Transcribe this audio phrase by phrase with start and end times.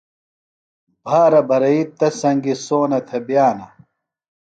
[1.03, 3.67] بھارہ بھرئی تس سنگیۡ سونہ تھےۡ بِیانہ۔